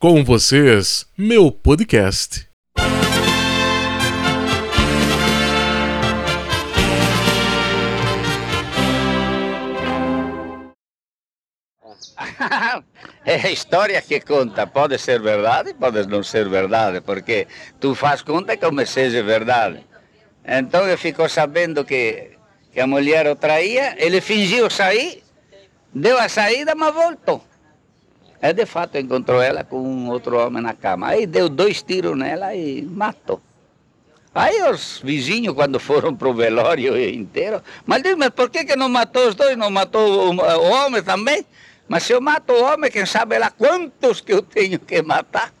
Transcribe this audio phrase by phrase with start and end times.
[0.00, 2.48] Com vocês, meu podcast.
[13.26, 14.66] é a história que conta.
[14.66, 17.46] Pode ser verdade, pode não ser verdade, porque
[17.78, 19.84] tu faz conta como seja verdade.
[20.42, 22.38] Então ele ficou sabendo que,
[22.72, 25.22] que a mulher o traía, ele fingiu sair,
[25.94, 27.49] deu a saída, mas voltou.
[28.42, 31.08] Aí de fato encontrou ela com outro homem na cama.
[31.08, 33.40] Aí deu dois tiros nela e matou.
[34.34, 38.76] Aí os vizinhos, quando foram para o velório inteiro, mas diz, mas por que, que
[38.76, 41.44] não matou os dois, não matou o, o homem também?
[41.88, 45.52] Mas se eu mato o homem, quem sabe lá quantos que eu tenho que matar?